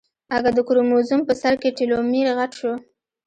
اگه 0.35 0.49
د 0.55 0.59
کروموزوم 0.67 1.21
په 1.27 1.33
سر 1.41 1.53
کې 1.61 1.75
ټيلومېر 1.77 2.27
غټ 2.37 2.51
شو. 2.59 2.73